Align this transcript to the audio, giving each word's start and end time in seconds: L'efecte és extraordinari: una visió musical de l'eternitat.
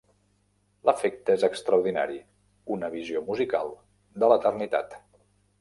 L'efecte 0.89 1.35
és 1.39 1.43
extraordinari: 1.49 2.17
una 2.79 2.91
visió 2.97 3.23
musical 3.31 3.73
de 4.25 4.31
l'eternitat. 4.33 4.99